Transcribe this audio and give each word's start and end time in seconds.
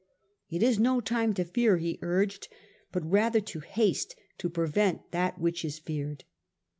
"It 0.49 0.63
is 0.63 0.79
no 0.79 0.99
time 0.99 1.35
to 1.35 1.45
fear," 1.45 1.77
he 1.77 1.99
urged," 2.01 2.47
but 2.91 3.05
rather 3.07 3.39
to 3.39 3.59
haste 3.59 4.15
to 4.39 4.49
prevent 4.49 5.11
that 5.11 5.37
which 5.39 5.63
is 5.63 5.77
feared." 5.77 6.23